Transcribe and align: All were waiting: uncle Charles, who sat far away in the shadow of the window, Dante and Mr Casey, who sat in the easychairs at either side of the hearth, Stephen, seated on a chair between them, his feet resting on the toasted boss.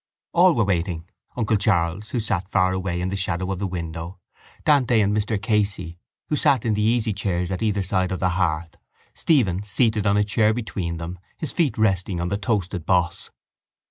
All 0.33 0.55
were 0.55 0.63
waiting: 0.65 1.07
uncle 1.35 1.57
Charles, 1.57 2.09
who 2.09 2.19
sat 2.19 2.47
far 2.47 2.73
away 2.73 3.01
in 3.01 3.09
the 3.09 3.15
shadow 3.15 3.51
of 3.51 3.59
the 3.59 3.67
window, 3.67 4.17
Dante 4.65 4.99
and 4.99 5.15
Mr 5.15 5.39
Casey, 5.39 5.99
who 6.27 6.35
sat 6.35 6.65
in 6.65 6.73
the 6.73 6.81
easychairs 6.97 7.51
at 7.51 7.61
either 7.61 7.83
side 7.83 8.11
of 8.11 8.19
the 8.19 8.29
hearth, 8.29 8.77
Stephen, 9.13 9.61
seated 9.61 10.07
on 10.07 10.17
a 10.17 10.23
chair 10.23 10.55
between 10.55 10.97
them, 10.97 11.19
his 11.37 11.51
feet 11.51 11.77
resting 11.77 12.19
on 12.19 12.29
the 12.29 12.37
toasted 12.39 12.83
boss. 12.83 13.29